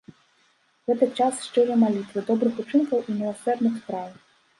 [0.91, 4.09] Гэта час шчырай малітвы, добрых учынкаў і міласэрных спраў.